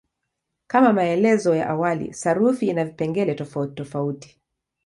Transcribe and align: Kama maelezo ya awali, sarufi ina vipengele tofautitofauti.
Kama 0.67 0.93
maelezo 0.93 1.55
ya 1.55 1.69
awali, 1.69 2.13
sarufi 2.13 2.67
ina 2.67 2.85
vipengele 2.85 3.35
tofautitofauti. 3.35 4.41